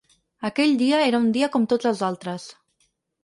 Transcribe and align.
Aquell 0.47 0.71
dia 0.79 1.01
era 1.09 1.19
un 1.25 1.27
dia 1.35 1.49
com 1.57 1.69
tots 1.73 1.89
els 1.91 2.03
altres. 2.09 2.49